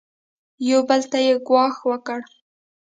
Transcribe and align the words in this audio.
یو 0.69 0.79
بل 0.89 1.01
ته 1.11 1.17
یې 1.25 1.33
ګواښ 1.47 1.75
وکړ. 1.89 2.19